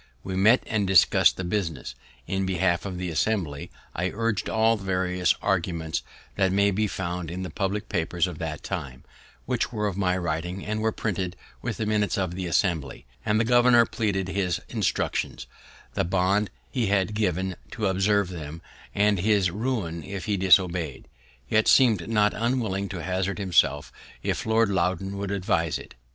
[0.23, 1.93] We met and discussed the business.
[2.25, 6.01] In behalf of the Assembly, I urged all the various arguments
[6.37, 9.03] that may be found in the public papers of that time,
[9.45, 13.39] which were of my writing, and are printed with the minutes of the Assembly; and
[13.39, 15.45] the governor pleaded his instructions,
[15.93, 18.59] the bond he had given to observe them,
[18.95, 21.07] and his ruin if he disobey'd,
[21.47, 23.91] yet seemed not unwilling to hazard himself
[24.23, 25.93] if Lord Loudoun would advise it.